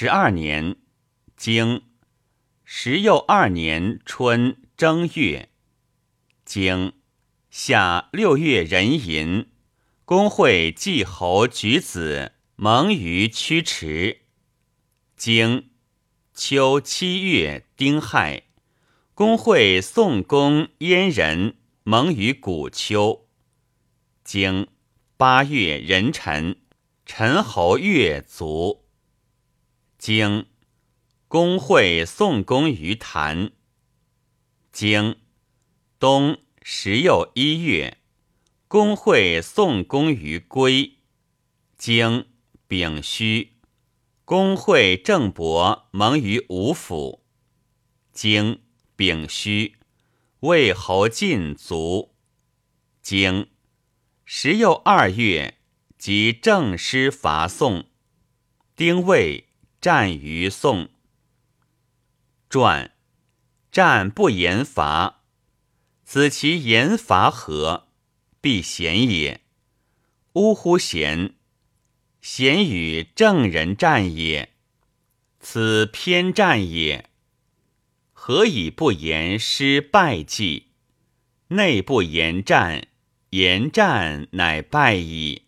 [0.00, 0.76] 十二年，
[1.36, 1.82] 经
[2.62, 5.48] 十又二年春正月，
[6.44, 6.92] 经
[7.50, 9.48] 夏六月壬寅，
[10.04, 14.20] 公会季侯举子蒙于曲池。
[15.16, 15.70] 经
[16.32, 18.44] 秋七月丁亥，
[19.14, 23.26] 公会宋公燕人蒙于古丘。
[24.22, 24.68] 经
[25.16, 26.60] 八月壬辰，
[27.04, 28.84] 陈侯月卒。
[29.98, 30.46] 经
[31.26, 33.50] 公会宋公于坛。
[34.72, 35.16] 经
[35.98, 37.98] 冬十又一月，
[38.68, 40.98] 公会宋公于归。
[41.76, 42.26] 经
[42.66, 43.54] 丙戌。
[44.24, 47.24] 公会郑伯蒙于吴府，
[48.12, 48.60] 经
[48.94, 49.76] 丙戌，
[50.40, 52.14] 魏侯晋卒。
[53.00, 53.48] 经
[54.26, 55.58] 时又二月，
[55.96, 57.86] 即正师伐宋。
[58.76, 59.47] 丁未，
[59.80, 60.90] 战于宋。
[62.50, 62.92] 传
[63.70, 65.22] 战不言伐，
[66.04, 67.88] 子其言伐何？
[68.40, 69.42] 必贤也。
[70.34, 71.34] 呜呼贤！
[72.20, 74.54] 贤与正人战也，
[75.40, 77.10] 此偏战也。
[78.12, 80.66] 何以不言失败绩？
[81.48, 82.88] 内不言战，
[83.30, 85.47] 言战乃败矣。